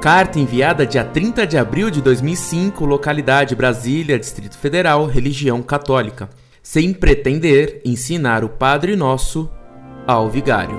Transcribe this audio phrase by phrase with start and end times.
[0.00, 6.30] Carta enviada dia 30 de abril de 2005, localidade Brasília, Distrito Federal, religião católica.
[6.62, 9.50] Sem pretender ensinar o Padre Nosso
[10.06, 10.78] ao vigário.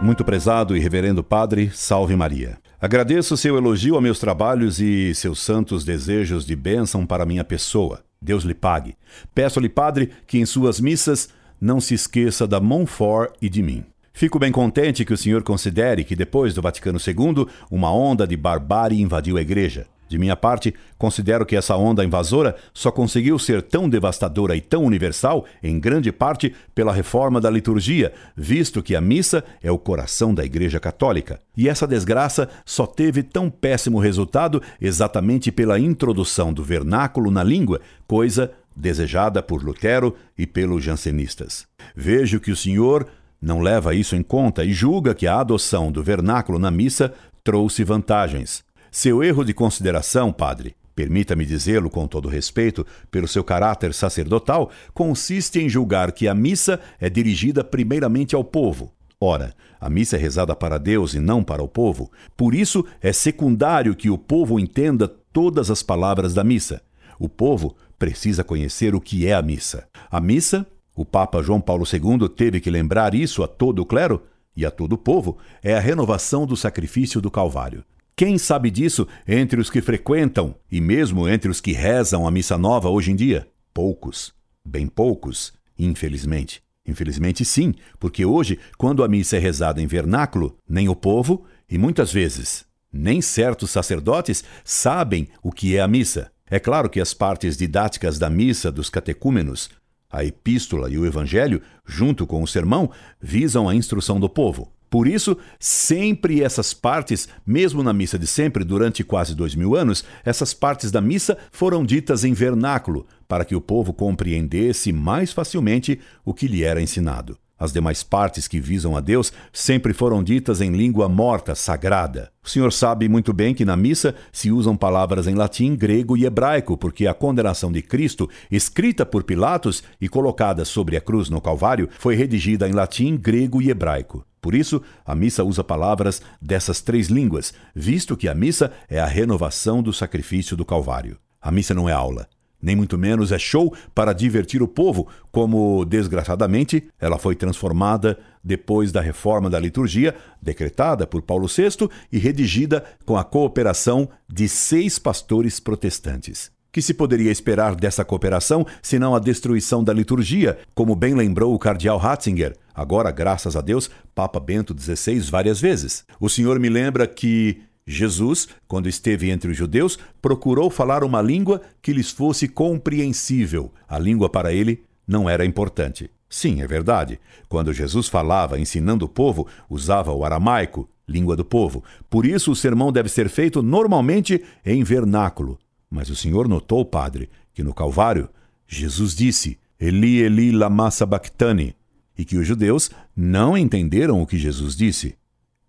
[0.00, 2.58] Muito prezado e reverendo Padre, salve Maria.
[2.80, 8.04] Agradeço seu elogio a meus trabalhos e seus santos desejos de bênção para minha pessoa.
[8.22, 8.94] Deus lhe pague.
[9.34, 11.28] Peço-lhe, Padre, que em suas missas
[11.60, 13.84] não se esqueça da Montfort e de mim.
[14.16, 18.36] Fico bem contente que o senhor considere que depois do Vaticano II, uma onda de
[18.36, 19.88] barbárie invadiu a igreja.
[20.08, 24.84] De minha parte, considero que essa onda invasora só conseguiu ser tão devastadora e tão
[24.84, 30.32] universal, em grande parte, pela reforma da liturgia, visto que a missa é o coração
[30.32, 31.40] da Igreja Católica.
[31.56, 37.80] E essa desgraça só teve tão péssimo resultado exatamente pela introdução do vernáculo na língua,
[38.06, 41.66] coisa desejada por Lutero e pelos jansenistas.
[41.96, 43.08] Vejo que o senhor
[43.44, 47.12] não leva isso em conta e julga que a adoção do vernáculo na missa
[47.44, 48.64] trouxe vantagens.
[48.90, 55.60] Seu erro de consideração, padre, permita-me dizê-lo com todo respeito, pelo seu caráter sacerdotal, consiste
[55.60, 58.92] em julgar que a missa é dirigida primeiramente ao povo.
[59.20, 63.12] Ora, a missa é rezada para Deus e não para o povo, por isso é
[63.12, 66.80] secundário que o povo entenda todas as palavras da missa.
[67.18, 69.86] O povo precisa conhecer o que é a missa.
[70.10, 74.22] A missa o Papa João Paulo II teve que lembrar isso a todo o clero
[74.56, 77.84] e a todo o povo, é a renovação do sacrifício do Calvário.
[78.16, 82.56] Quem sabe disso entre os que frequentam e mesmo entre os que rezam a missa
[82.56, 83.48] nova hoje em dia?
[83.72, 84.32] Poucos,
[84.64, 86.62] bem poucos, infelizmente.
[86.86, 91.76] Infelizmente sim, porque hoje, quando a missa é rezada em vernáculo, nem o povo e
[91.78, 96.30] muitas vezes nem certos sacerdotes sabem o que é a missa.
[96.48, 99.68] É claro que as partes didáticas da missa dos catecúmenos
[100.14, 102.90] a epístola e o evangelho, junto com o sermão,
[103.20, 104.72] visam a instrução do povo.
[104.88, 110.04] Por isso, sempre essas partes, mesmo na missa de sempre, durante quase dois mil anos,
[110.24, 115.98] essas partes da missa foram ditas em vernáculo, para que o povo compreendesse mais facilmente
[116.24, 117.36] o que lhe era ensinado.
[117.64, 122.30] As demais partes que visam a Deus sempre foram ditas em língua morta, sagrada.
[122.42, 126.26] O senhor sabe muito bem que na missa se usam palavras em latim, grego e
[126.26, 131.40] hebraico, porque a condenação de Cristo, escrita por Pilatos e colocada sobre a cruz no
[131.40, 134.26] Calvário, foi redigida em latim, grego e hebraico.
[134.42, 139.06] Por isso, a missa usa palavras dessas três línguas, visto que a missa é a
[139.06, 141.16] renovação do sacrifício do Calvário.
[141.40, 142.28] A missa não é aula
[142.64, 148.90] nem muito menos é show para divertir o povo, como, desgraçadamente, ela foi transformada depois
[148.90, 154.98] da reforma da liturgia, decretada por Paulo VI e redigida com a cooperação de seis
[154.98, 156.50] pastores protestantes.
[156.72, 161.58] Que se poderia esperar dessa cooperação senão a destruição da liturgia, como bem lembrou o
[161.58, 166.04] cardeal Ratzinger, agora, graças a Deus, Papa Bento XVI várias vezes.
[166.18, 171.60] O senhor me lembra que Jesus, quando esteve entre os judeus, procurou falar uma língua
[171.82, 173.72] que lhes fosse compreensível.
[173.86, 176.10] A língua para ele não era importante.
[176.28, 177.20] Sim, é verdade.
[177.48, 181.84] Quando Jesus falava ensinando o povo, usava o aramaico, língua do povo.
[182.08, 185.58] Por isso o sermão deve ser feito normalmente em vernáculo.
[185.90, 188.28] Mas o Senhor notou, padre, que no Calvário
[188.66, 191.76] Jesus disse: Eli, Eli, lama sabachthani,
[192.16, 195.16] e que os judeus não entenderam o que Jesus disse.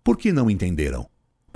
[0.02, 1.06] Por que não entenderam?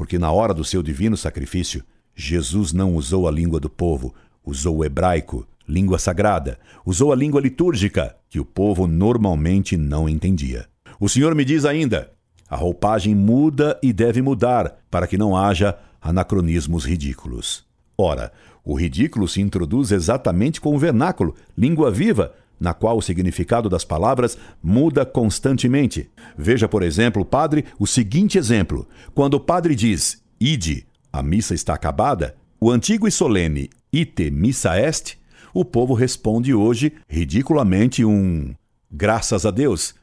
[0.00, 1.84] Porque na hora do seu divino sacrifício,
[2.14, 7.38] Jesus não usou a língua do povo, usou o hebraico, língua sagrada, usou a língua
[7.38, 10.64] litúrgica, que o povo normalmente não entendia.
[10.98, 12.10] O Senhor me diz ainda:
[12.48, 17.66] a roupagem muda e deve mudar, para que não haja anacronismos ridículos.
[17.94, 18.32] Ora,
[18.64, 23.84] o ridículo se introduz exatamente com o vernáculo, língua viva, na qual o significado das
[23.84, 26.10] palavras muda constantemente.
[26.36, 31.74] Veja, por exemplo, padre, o seguinte exemplo: quando o padre diz ide, a missa está
[31.74, 35.18] acabada, o antigo e solene ite missa est,
[35.54, 38.54] o povo responde hoje ridiculamente um
[38.90, 39.94] graças a Deus,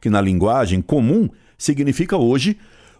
[0.00, 1.28] que na linguagem comum
[1.58, 2.56] significa hoje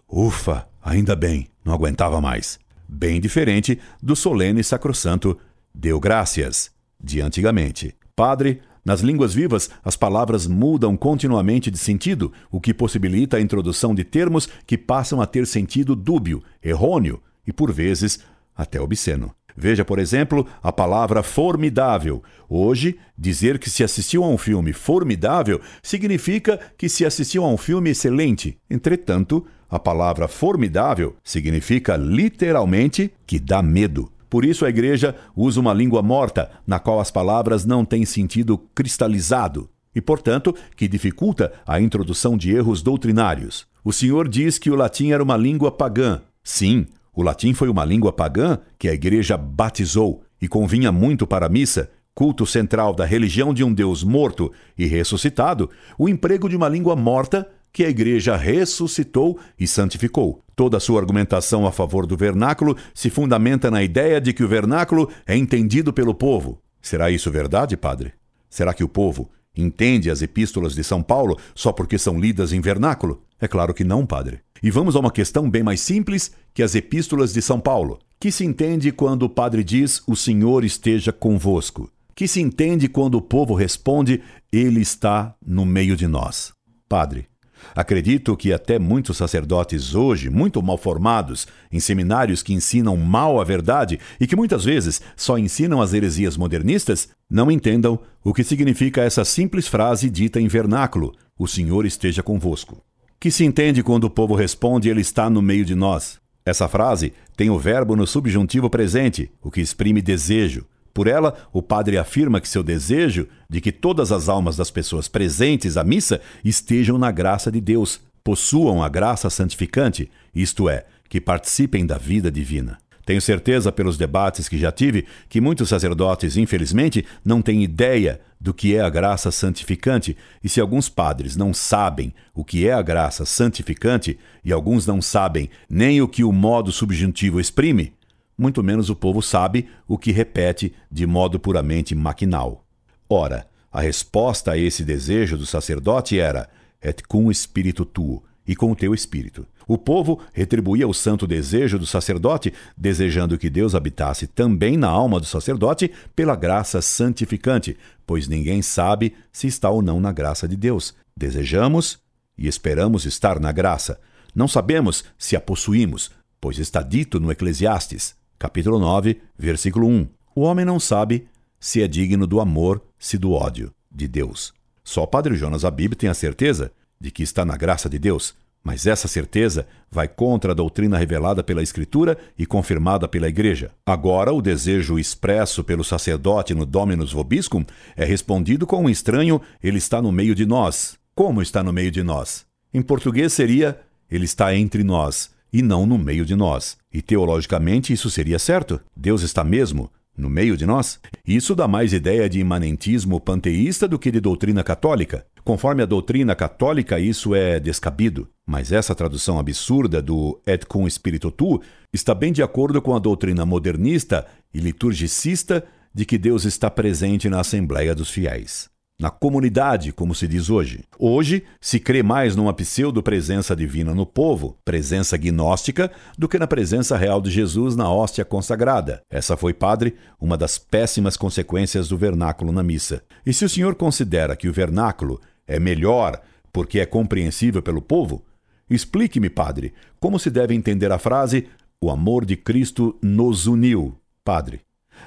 [0.07, 2.59] ufa, ainda bem, não aguentava mais.
[2.87, 5.37] Bem diferente do solene sacrossanto
[5.73, 6.71] deu graças
[7.03, 7.95] de antigamente.
[8.15, 13.95] Padre, nas línguas vivas, as palavras mudam continuamente de sentido, o que possibilita a introdução
[13.95, 18.19] de termos que passam a ter sentido dúbio, errôneo e, por vezes,
[18.55, 19.33] até obsceno.
[19.57, 22.21] Veja, por exemplo, a palavra formidável.
[22.47, 27.57] Hoje, dizer que se assistiu a um filme formidável significa que se assistiu a um
[27.57, 28.57] filme excelente.
[28.69, 34.11] Entretanto, a palavra formidável significa literalmente que dá medo.
[34.35, 38.57] Por isso a igreja usa uma língua morta, na qual as palavras não têm sentido
[38.75, 39.69] cristalizado.
[39.95, 43.65] e, portanto, que dificulta a introdução de erros doutrinários.
[43.81, 46.21] O senhor diz que o latim era uma língua pagã.
[46.43, 51.45] Sim, o latim foi uma língua pagã que a igreja batizou e convinha muito para
[51.45, 56.57] a missa, culto central da religião de um Deus morto e ressuscitado, o emprego de
[56.57, 60.41] uma língua morta que a igreja ressuscitou e santificou.
[60.55, 65.09] Toda sua argumentação a favor do vernáculo se fundamenta na ideia de que o vernáculo
[65.27, 66.61] é entendido pelo povo.
[66.81, 68.13] Será isso verdade, padre?
[68.49, 72.61] Será que o povo entende as epístolas de São Paulo só porque são lidas em
[72.61, 73.21] vernáculo?
[73.41, 74.39] É claro que não, padre.
[74.63, 77.99] E vamos a uma questão bem mais simples que as epístolas de São Paulo.
[78.17, 81.91] Que se entende quando o padre diz: O Senhor esteja convosco?
[82.15, 86.53] Que se entende quando o povo responde: Ele está no meio de nós?
[86.87, 87.27] Padre,
[87.75, 93.43] Acredito que até muitos sacerdotes hoje, muito mal formados, em seminários que ensinam mal a
[93.43, 99.01] verdade e que muitas vezes só ensinam as heresias modernistas, não entendam o que significa
[99.01, 102.81] essa simples frase dita em vernáculo: O Senhor esteja convosco.
[103.19, 106.19] Que se entende quando o povo responde: Ele está no meio de nós.
[106.45, 110.65] Essa frase tem o verbo no subjuntivo presente, o que exprime desejo.
[110.95, 115.09] Por ela, o padre afirma que seu desejo de que todas as almas das pessoas
[115.09, 121.19] presentes à missa estejam na graça de Deus, possuam a graça santificante, isto é, que
[121.19, 122.77] participem da vida divina.
[123.05, 128.53] Tenho certeza, pelos debates que já tive, que muitos sacerdotes, infelizmente, não têm ideia do
[128.53, 132.81] que é a graça santificante, e se alguns padres não sabem o que é a
[132.81, 137.91] graça santificante, e alguns não sabem nem o que o modo subjuntivo exprime,
[138.37, 142.65] muito menos o povo sabe o que repete de modo puramente maquinal.
[143.09, 146.49] Ora, a resposta a esse desejo do sacerdote era:
[146.81, 149.47] et cum espírito tuo, e com o teu espírito.
[149.67, 155.19] O povo retribuía o santo desejo do sacerdote, desejando que Deus habitasse também na alma
[155.19, 160.55] do sacerdote pela graça santificante, pois ninguém sabe se está ou não na graça de
[160.55, 160.93] Deus.
[161.17, 161.97] Desejamos
[162.37, 163.99] e esperamos estar na graça.
[164.35, 170.07] Não sabemos se a possuímos, pois está dito no Eclesiastes: capítulo 9, versículo 1.
[170.35, 171.27] O homem não sabe
[171.59, 174.53] se é digno do amor, se do ódio de Deus.
[174.83, 178.35] Só o Padre Jonas Abib tem a certeza de que está na graça de Deus,
[178.63, 183.71] mas essa certeza vai contra a doutrina revelada pela Escritura e confirmada pela Igreja.
[183.85, 187.63] Agora, o desejo expresso pelo sacerdote no Dominus Vobiscum
[187.95, 190.97] é respondido com um estranho: ele está no meio de nós.
[191.13, 192.45] Como está no meio de nós?
[192.73, 193.79] Em português seria:
[194.09, 196.77] ele está entre nós e não no meio de nós.
[196.93, 198.81] E teologicamente isso seria certo?
[198.93, 200.99] Deus está mesmo no meio de nós?
[201.25, 205.25] Isso dá mais ideia de imanentismo panteísta do que de doutrina católica.
[205.45, 208.27] Conforme a doutrina católica, isso é descabido.
[208.45, 211.61] Mas essa tradução absurda do et cum spiritu tu
[211.93, 215.63] está bem de acordo com a doutrina modernista e liturgicista
[215.93, 220.83] de que Deus está presente na Assembleia dos Fiéis na comunidade, como se diz hoje.
[220.97, 226.95] Hoje se crê mais numa pseudo-presença divina no povo, presença gnóstica, do que na presença
[226.95, 229.01] real de Jesus na hóstia consagrada.
[229.09, 233.03] Essa foi, padre, uma das péssimas consequências do vernáculo na missa.
[233.25, 236.21] E se o senhor considera que o vernáculo é melhor
[236.53, 238.23] porque é compreensível pelo povo,
[238.69, 241.49] explique-me, padre, como se deve entender a frase:
[241.81, 243.97] o amor de Cristo nos uniu.
[244.23, 244.61] Padre,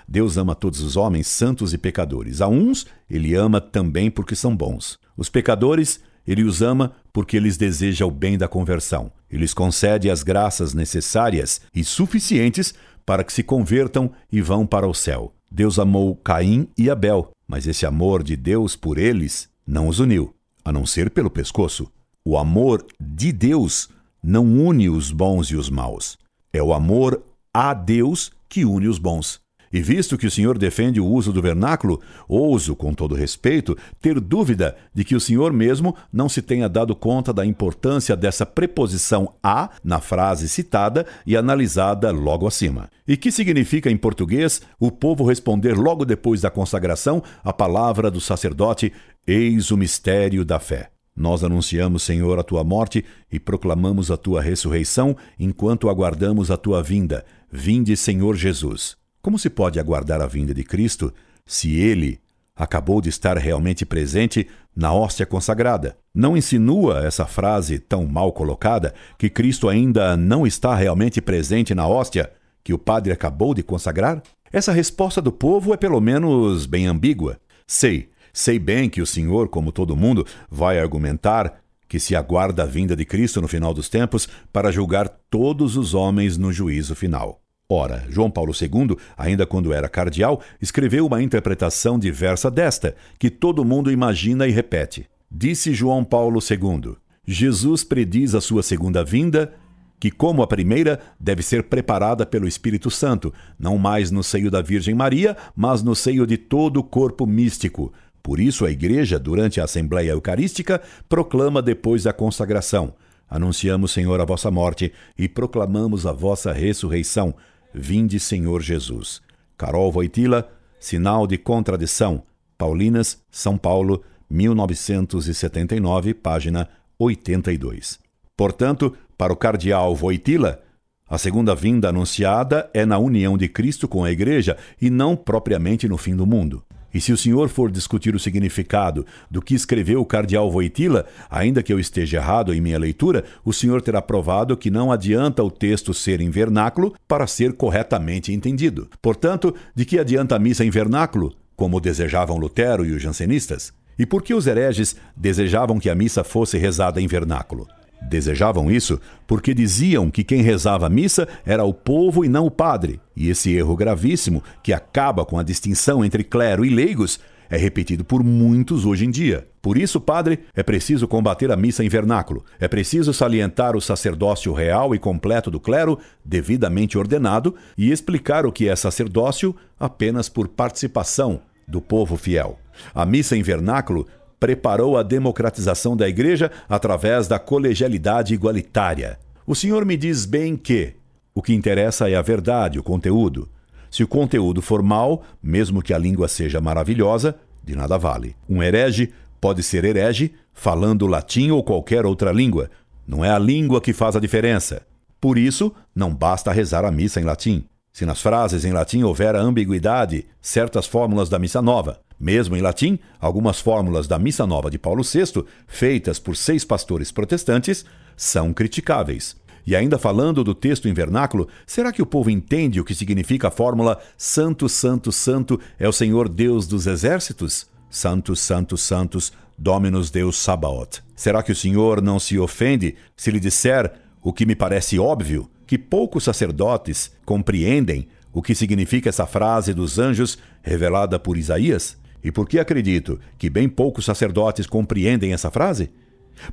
[0.06, 2.40] Deus ama todos os homens, santos e pecadores.
[2.40, 4.98] A uns, ele ama também porque são bons.
[5.16, 9.10] Os pecadores, ele os ama porque lhes deseja o bem da conversão.
[9.30, 12.74] Ele lhes concede as graças necessárias e suficientes
[13.04, 15.32] para que se convertam e vão para o céu.
[15.50, 20.34] Deus amou Caim e Abel, mas esse amor de Deus por eles não os uniu,
[20.64, 21.90] a não ser pelo pescoço.
[22.24, 23.88] O amor de Deus
[24.22, 26.18] não une os bons e os maus.
[26.52, 27.22] É o amor
[27.52, 29.40] a Deus que une os bons.
[29.72, 34.18] E visto que o senhor defende o uso do vernáculo, ouso, com todo respeito, ter
[34.20, 39.34] dúvida de que o senhor mesmo não se tenha dado conta da importância dessa preposição
[39.42, 42.88] a na frase citada e analisada logo acima.
[43.06, 48.20] E que significa em português o povo responder logo depois da consagração a palavra do
[48.20, 48.92] sacerdote:
[49.26, 50.90] Eis o mistério da fé.
[51.18, 56.80] Nós anunciamos, Senhor, a tua morte e proclamamos a tua ressurreição enquanto aguardamos a tua
[56.80, 57.24] vinda.
[57.50, 58.97] Vinde, Senhor Jesus.
[59.20, 61.12] Como se pode aguardar a vinda de Cristo
[61.44, 62.20] se ele
[62.54, 65.96] acabou de estar realmente presente na hóstia consagrada?
[66.14, 71.86] Não insinua essa frase tão mal colocada que Cristo ainda não está realmente presente na
[71.86, 72.32] hóstia
[72.62, 74.22] que o padre acabou de consagrar?
[74.52, 77.38] Essa resposta do povo é pelo menos bem ambígua.
[77.66, 82.66] Sei, sei bem que o Senhor, como todo mundo, vai argumentar que se aguarda a
[82.66, 87.40] vinda de Cristo no final dos tempos para julgar todos os homens no juízo final.
[87.70, 93.62] Ora, João Paulo II, ainda quando era cardeal, escreveu uma interpretação diversa desta, que todo
[93.62, 95.06] mundo imagina e repete.
[95.30, 96.96] Disse João Paulo II:
[97.26, 99.52] Jesus prediz a sua segunda vinda,
[100.00, 104.62] que, como a primeira, deve ser preparada pelo Espírito Santo, não mais no seio da
[104.62, 107.92] Virgem Maria, mas no seio de todo o corpo místico.
[108.22, 112.94] Por isso, a Igreja, durante a Assembleia Eucarística, proclama depois da consagração:
[113.28, 117.34] Anunciamos, Senhor, a vossa morte e proclamamos a vossa ressurreição.
[117.72, 119.20] Vinde, Senhor Jesus.
[119.56, 122.22] Carol Voitila, Sinal de Contradição.
[122.56, 127.98] Paulinas, São Paulo, 1979, página 82.
[128.36, 130.60] Portanto, para o cardeal Voitila,
[131.08, 135.88] a segunda vinda anunciada é na união de Cristo com a Igreja e não propriamente
[135.88, 136.62] no fim do mundo.
[136.92, 141.62] E se o senhor for discutir o significado do que escreveu o cardeal Voitila, ainda
[141.62, 145.50] que eu esteja errado em minha leitura, o senhor terá provado que não adianta o
[145.50, 148.88] texto ser em vernáculo para ser corretamente entendido.
[149.02, 153.72] Portanto, de que adianta a missa em vernáculo, como desejavam Lutero e os jansenistas?
[153.98, 157.66] E por que os hereges desejavam que a missa fosse rezada em vernáculo?
[158.00, 162.50] Desejavam isso porque diziam que quem rezava a missa era o povo e não o
[162.50, 167.56] padre, e esse erro gravíssimo, que acaba com a distinção entre clero e leigos, é
[167.56, 169.48] repetido por muitos hoje em dia.
[169.62, 172.44] Por isso, padre, é preciso combater a missa em vernáculo.
[172.60, 178.52] É preciso salientar o sacerdócio real e completo do clero, devidamente ordenado, e explicar o
[178.52, 182.58] que é sacerdócio apenas por participação do povo fiel.
[182.94, 184.06] A missa em vernáculo
[184.38, 189.18] preparou a democratização da Igreja através da colegialidade igualitária.
[189.46, 190.94] O senhor me diz bem que
[191.34, 193.48] o que interessa é a verdade, o conteúdo.
[193.90, 198.36] Se o conteúdo for mal, mesmo que a língua seja maravilhosa, de nada vale.
[198.48, 202.70] Um herege pode ser herege falando latim ou qualquer outra língua.
[203.06, 204.82] Não é a língua que faz a diferença.
[205.20, 207.64] Por isso, não basta rezar a missa em latim.
[207.92, 212.98] Se nas frases em latim houver ambiguidade, certas fórmulas da missa nova, mesmo em latim,
[213.20, 217.84] algumas fórmulas da Missa Nova de Paulo VI, feitas por seis pastores protestantes,
[218.16, 219.36] são criticáveis.
[219.66, 223.48] E ainda falando do texto em vernáculo, será que o povo entende o que significa
[223.48, 227.66] a fórmula Santo, Santo, Santo é o Senhor Deus dos exércitos?
[227.90, 231.02] Santos, Santos, Santos, Dominus Deus Sabaoth.
[231.14, 235.50] Será que o Senhor não se ofende se lhe disser o que me parece óbvio,
[235.66, 241.96] que poucos sacerdotes compreendem o que significa essa frase dos anjos revelada por Isaías?
[242.22, 245.90] E por que acredito que bem poucos sacerdotes compreendem essa frase?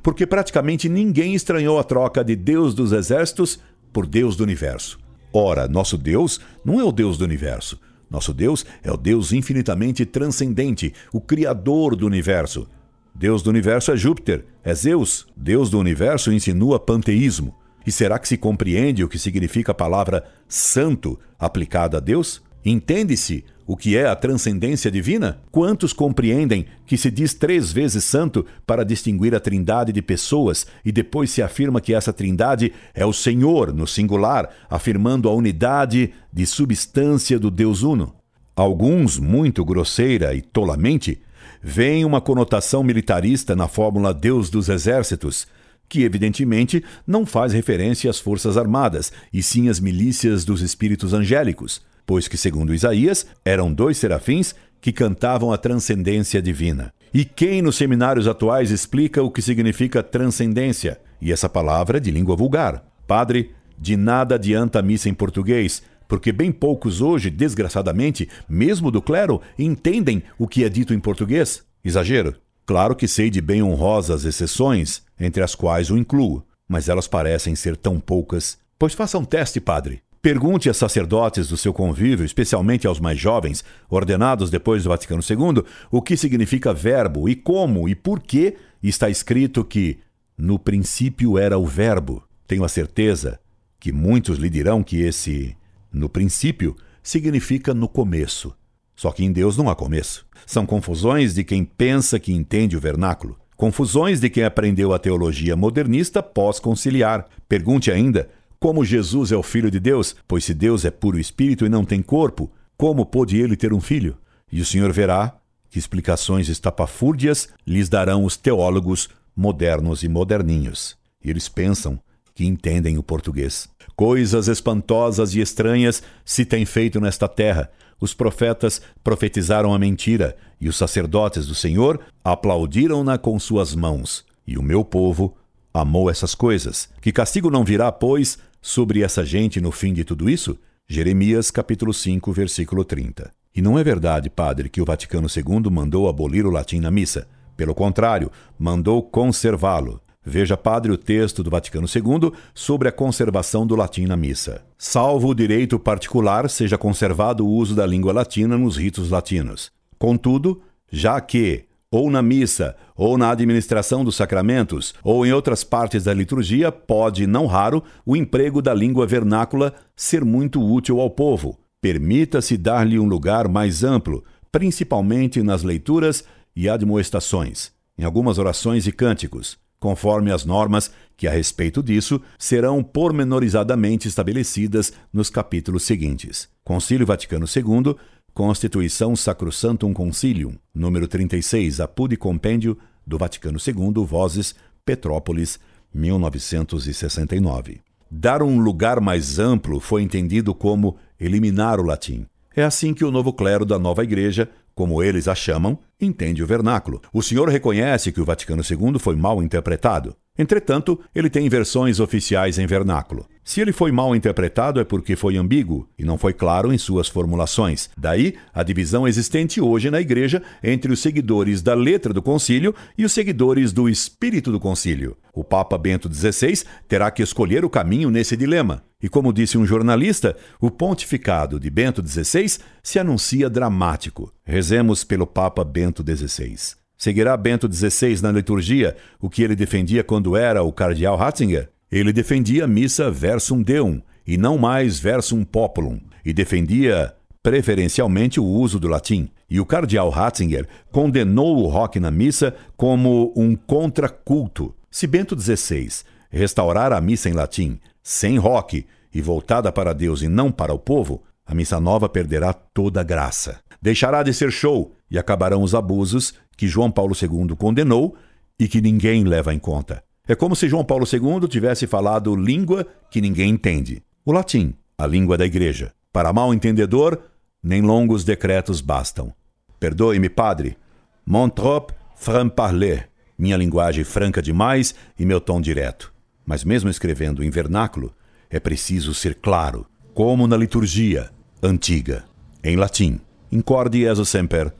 [0.02, 3.58] Porque praticamente ninguém estranhou a troca de Deus dos exércitos
[3.92, 4.98] por Deus do universo.
[5.32, 7.78] Ora, nosso Deus não é o Deus do universo.
[8.08, 12.68] Nosso Deus é o Deus infinitamente transcendente, o Criador do universo.
[13.14, 15.26] Deus do universo é Júpiter, é Zeus.
[15.36, 17.54] Deus do universo insinua panteísmo.
[17.86, 22.42] E será que se compreende o que significa a palavra santo aplicada a Deus?
[22.68, 25.38] Entende-se o que é a transcendência divina?
[25.52, 30.90] Quantos compreendem que se diz três vezes santo para distinguir a trindade de pessoas e
[30.90, 36.44] depois se afirma que essa trindade é o Senhor, no singular, afirmando a unidade de
[36.44, 38.12] substância do Deus Uno?
[38.56, 41.22] Alguns, muito grosseira e tolamente,
[41.62, 45.46] veem uma conotação militarista na fórmula Deus dos exércitos,
[45.88, 51.80] que evidentemente não faz referência às forças armadas, e sim às milícias dos espíritos angélicos
[52.06, 56.94] pois que, segundo Isaías, eram dois serafins que cantavam a transcendência divina.
[57.12, 61.00] E quem nos seminários atuais explica o que significa transcendência?
[61.20, 62.84] E essa palavra é de língua vulgar.
[63.06, 69.02] Padre, de nada adianta a missa em português, porque bem poucos hoje, desgraçadamente, mesmo do
[69.02, 71.64] clero, entendem o que é dito em português.
[71.84, 72.36] Exagero?
[72.64, 77.54] Claro que sei de bem honrosas exceções, entre as quais o incluo, mas elas parecem
[77.54, 78.58] ser tão poucas.
[78.78, 80.02] Pois faça um teste, padre.
[80.26, 85.62] Pergunte a sacerdotes do seu convívio, especialmente aos mais jovens, ordenados depois do Vaticano II,
[85.88, 90.00] o que significa verbo e como e por que está escrito que
[90.36, 92.24] no princípio era o verbo.
[92.44, 93.38] Tenho a certeza
[93.78, 95.56] que muitos lhe dirão que esse
[95.92, 98.52] no princípio significa no começo.
[98.96, 100.26] Só que em Deus não há começo.
[100.44, 103.38] São confusões de quem pensa que entende o vernáculo.
[103.56, 107.26] Confusões de quem aprendeu a teologia modernista pós-conciliar.
[107.48, 111.66] Pergunte ainda como Jesus é o Filho de Deus, pois se Deus é puro espírito
[111.66, 114.16] e não tem corpo, como pôde ele ter um filho?
[114.50, 115.36] E o Senhor verá
[115.70, 120.96] que explicações estapafúrdias lhes darão os teólogos modernos e moderninhos.
[121.22, 122.00] Eles pensam
[122.34, 123.68] que entendem o português.
[123.94, 127.70] Coisas espantosas e estranhas se têm feito nesta terra.
[127.98, 134.24] Os profetas profetizaram a mentira, e os sacerdotes do Senhor aplaudiram-na com suas mãos.
[134.46, 135.34] E o meu povo
[135.72, 136.88] amou essas coisas.
[137.00, 140.58] Que castigo não virá, pois, sobre essa gente no fim de tudo isso?
[140.88, 143.30] Jeremias capítulo 5, versículo 30.
[143.54, 147.28] E não é verdade, padre, que o Vaticano II mandou abolir o latim na missa.
[147.56, 150.00] Pelo contrário, mandou conservá-lo.
[150.20, 154.64] Veja, padre, o texto do Vaticano II sobre a conservação do latim na missa.
[154.76, 159.70] Salvo o direito particular, seja conservado o uso da língua latina nos ritos latinos.
[159.96, 166.04] Contudo, já que, ou na missa, ou na administração dos sacramentos, ou em outras partes
[166.04, 171.58] da liturgia, pode, não raro, o emprego da língua vernácula ser muito útil ao povo.
[171.80, 174.22] Permita-se dar-lhe um lugar mais amplo,
[174.52, 176.22] principalmente nas leituras
[176.54, 182.82] e admoestações, em algumas orações e cânticos, conforme as normas que a respeito disso serão
[182.82, 186.46] pormenorizadamente estabelecidas nos capítulos seguintes.
[186.62, 187.96] Concílio Vaticano II,
[188.36, 192.76] Constituição Sacrosantum Concilium, número 36, Apud Compêndio
[193.06, 195.58] do Vaticano II, Vozes, Petrópolis,
[195.94, 197.80] 1969.
[198.10, 202.26] Dar um lugar mais amplo foi entendido como eliminar o latim.
[202.54, 206.46] É assim que o novo clero da nova igreja, como eles a chamam, entende o
[206.46, 207.00] vernáculo.
[207.14, 210.14] O senhor reconhece que o Vaticano II foi mal interpretado.
[210.38, 213.26] Entretanto, ele tem versões oficiais em vernáculo.
[213.42, 217.06] Se ele foi mal interpretado é porque foi ambíguo e não foi claro em suas
[217.06, 217.88] formulações.
[217.96, 223.04] Daí a divisão existente hoje na Igreja entre os seguidores da letra do concílio e
[223.04, 225.16] os seguidores do espírito do concílio.
[225.32, 228.82] O Papa Bento XVI terá que escolher o caminho nesse dilema.
[229.00, 234.32] E como disse um jornalista, o pontificado de Bento XVI se anuncia dramático.
[234.44, 236.85] Rezemos pelo Papa Bento XVI.
[236.96, 241.68] Seguirá Bento XVI na liturgia o que ele defendia quando era o cardeal Ratzinger?
[241.90, 248.44] Ele defendia a missa versum deum e não mais versum populum, e defendia preferencialmente o
[248.44, 249.28] uso do latim.
[249.48, 254.74] E o cardeal Ratzinger condenou o rock na missa como um contraculto.
[254.90, 255.88] Se Bento XVI
[256.28, 258.84] restaurar a missa em latim, sem rock
[259.14, 263.04] e voltada para Deus e não para o povo, a missa nova perderá toda a
[263.04, 263.60] graça.
[263.80, 268.16] Deixará de ser show e acabarão os abusos que João Paulo II condenou
[268.58, 270.02] e que ninguém leva em conta.
[270.26, 274.02] É como se João Paulo II tivesse falado língua que ninguém entende.
[274.24, 275.92] O latim, a língua da igreja.
[276.12, 277.20] Para mal entendedor,
[277.62, 279.32] nem longos decretos bastam.
[279.78, 280.76] Perdoe-me, padre.
[281.24, 283.08] Mon trop franc-parler.
[283.38, 286.12] Minha linguagem franca demais e meu tom direto.
[286.44, 288.14] Mas mesmo escrevendo em vernáculo,
[288.48, 291.30] é preciso ser claro, como na liturgia
[291.62, 292.24] antiga.
[292.64, 293.20] Em latim.
[293.50, 294.72] Incorde Jesus semper.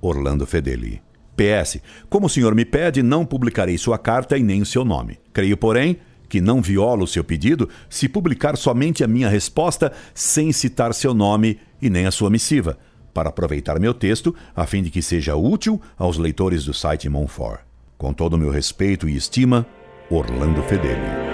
[0.00, 1.02] Orlando Fedeli.
[1.36, 1.80] PS.
[2.08, 5.18] Como o senhor me pede, não publicarei sua carta e nem o seu nome.
[5.32, 5.98] Creio, porém,
[6.28, 11.14] que não viola o seu pedido se publicar somente a minha resposta sem citar seu
[11.14, 12.78] nome e nem a sua missiva,
[13.14, 17.60] para aproveitar meu texto a fim de que seja útil aos leitores do site Monfort.
[17.96, 19.66] Com todo o meu respeito e estima,
[20.10, 21.25] Orlando Fedeli.